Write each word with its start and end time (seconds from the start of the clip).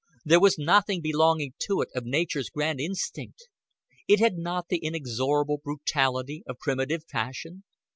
There 0.25 0.39
was 0.39 0.57
nothing 0.57 1.01
belonging 1.03 1.53
to 1.67 1.81
it 1.81 1.89
of 1.93 2.05
nature's 2.05 2.49
grand 2.49 2.79
instinct. 2.79 3.43
It 4.07 4.19
had 4.19 4.33
not 4.35 4.65
the 4.67 4.79
inexorable 4.79 5.61
brutality 5.63 6.41
of 6.47 6.57
primitive 6.57 7.07
passion. 7.07 7.63